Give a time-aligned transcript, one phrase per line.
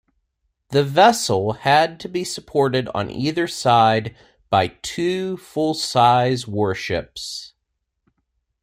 [0.69, 4.15] The vessel had to be supported on either side
[4.49, 7.53] by two full-size warships.